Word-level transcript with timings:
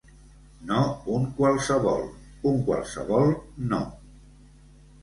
No 0.69 0.79
un 1.17 1.27
qualsevol, 1.41 2.09
un 2.53 2.59
qualsevol 2.71 3.39
no. 3.75 3.85